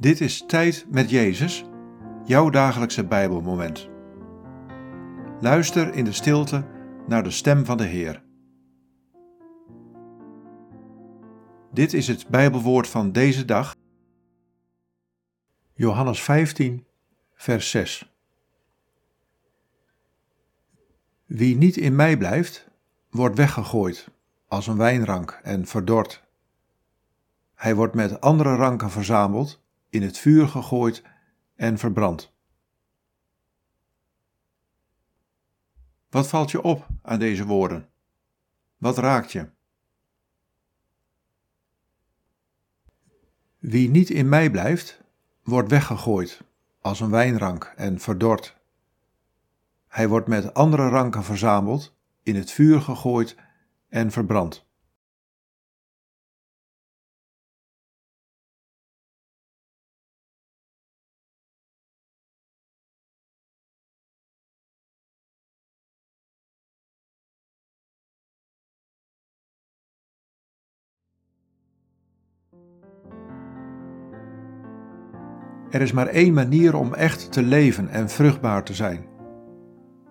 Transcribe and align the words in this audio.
Dit 0.00 0.20
is 0.20 0.44
Tijd 0.46 0.86
met 0.90 1.10
Jezus, 1.10 1.64
jouw 2.24 2.50
dagelijkse 2.50 3.04
Bijbelmoment. 3.04 3.88
Luister 5.40 5.94
in 5.94 6.04
de 6.04 6.12
stilte 6.12 6.66
naar 7.06 7.22
de 7.22 7.30
stem 7.30 7.64
van 7.64 7.76
de 7.76 7.84
Heer. 7.84 8.22
Dit 11.72 11.92
is 11.92 12.08
het 12.08 12.28
Bijbelwoord 12.28 12.88
van 12.88 13.12
deze 13.12 13.44
dag. 13.44 13.76
Johannes 15.72 16.22
15, 16.22 16.86
vers 17.34 17.70
6. 17.70 18.12
Wie 21.24 21.56
niet 21.56 21.76
in 21.76 21.96
mij 21.96 22.16
blijft, 22.16 22.68
wordt 23.10 23.36
weggegooid 23.36 24.08
als 24.48 24.66
een 24.66 24.76
wijnrank 24.76 25.40
en 25.42 25.66
verdord. 25.66 26.24
Hij 27.54 27.74
wordt 27.74 27.94
met 27.94 28.20
andere 28.20 28.54
ranken 28.54 28.90
verzameld 28.90 29.66
in 29.90 30.02
het 30.02 30.18
vuur 30.18 30.48
gegooid 30.48 31.02
en 31.54 31.78
verbrand. 31.78 32.32
Wat 36.10 36.28
valt 36.28 36.50
je 36.50 36.62
op 36.62 36.86
aan 37.02 37.18
deze 37.18 37.46
woorden? 37.46 37.88
Wat 38.76 38.98
raakt 38.98 39.32
je? 39.32 39.50
Wie 43.58 43.90
niet 43.90 44.10
in 44.10 44.28
mij 44.28 44.50
blijft, 44.50 45.00
wordt 45.42 45.70
weggegooid 45.70 46.40
als 46.80 47.00
een 47.00 47.10
wijnrank 47.10 47.72
en 47.76 48.00
verdord. 48.00 48.56
Hij 49.86 50.08
wordt 50.08 50.28
met 50.28 50.54
andere 50.54 50.88
ranken 50.88 51.24
verzameld, 51.24 51.96
in 52.22 52.36
het 52.36 52.50
vuur 52.50 52.80
gegooid 52.80 53.36
en 53.88 54.10
verbrand. 54.10 54.67
Er 75.70 75.80
is 75.80 75.92
maar 75.92 76.06
één 76.06 76.34
manier 76.34 76.74
om 76.74 76.94
echt 76.94 77.32
te 77.32 77.42
leven 77.42 77.88
en 77.88 78.08
vruchtbaar 78.08 78.64
te 78.64 78.74
zijn: 78.74 79.06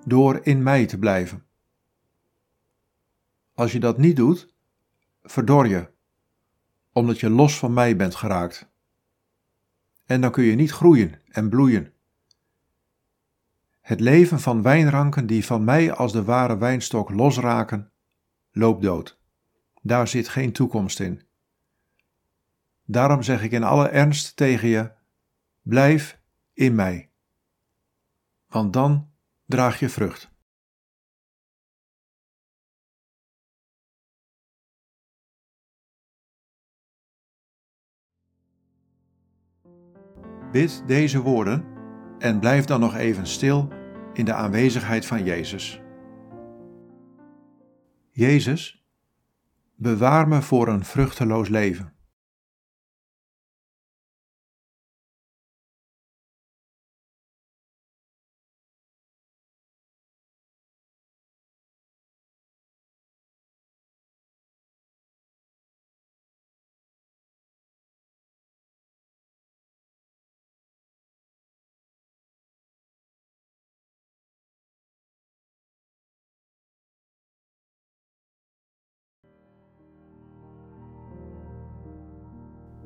door 0.05 0.39
in 0.43 0.63
mij 0.63 0.85
te 0.85 0.99
blijven. 0.99 1.45
Als 3.53 3.71
je 3.71 3.79
dat 3.79 3.97
niet 3.97 4.15
doet, 4.15 4.53
verdor 5.23 5.67
je, 5.67 5.89
omdat 6.91 7.19
je 7.19 7.29
los 7.29 7.57
van 7.57 7.73
mij 7.73 7.95
bent 7.95 8.15
geraakt. 8.15 8.69
En 10.05 10.21
dan 10.21 10.31
kun 10.31 10.43
je 10.43 10.55
niet 10.55 10.71
groeien 10.71 11.21
en 11.27 11.49
bloeien. 11.49 11.93
Het 13.81 13.99
leven 13.99 14.39
van 14.39 14.61
wijnranken 14.61 15.27
die 15.27 15.45
van 15.45 15.63
mij 15.63 15.93
als 15.93 16.11
de 16.11 16.23
ware 16.23 16.57
wijnstok 16.57 17.09
losraken, 17.09 17.91
loopt 18.51 18.81
dood. 18.81 19.19
Daar 19.81 20.07
zit 20.07 20.27
geen 20.27 20.51
toekomst 20.51 20.99
in. 20.99 21.21
Daarom 22.85 23.23
zeg 23.23 23.43
ik 23.43 23.51
in 23.51 23.63
alle 23.63 23.87
ernst 23.87 24.35
tegen 24.35 24.67
je: 24.67 24.91
Blijf 25.67 26.21
in 26.53 26.75
mij, 26.75 27.11
want 28.47 28.73
dan 28.73 29.11
draag 29.45 29.79
je 29.79 29.89
vrucht. 29.89 30.31
Bid 40.51 40.87
deze 40.87 41.21
woorden 41.21 41.65
en 42.19 42.39
blijf 42.39 42.65
dan 42.65 42.79
nog 42.79 42.95
even 42.95 43.27
stil 43.27 43.67
in 44.13 44.25
de 44.25 44.33
aanwezigheid 44.33 45.05
van 45.05 45.23
Jezus. 45.23 45.81
Jezus, 48.11 48.85
bewaar 49.75 50.27
me 50.27 50.41
voor 50.41 50.67
een 50.67 50.85
vruchteloos 50.85 51.49
leven. 51.49 51.96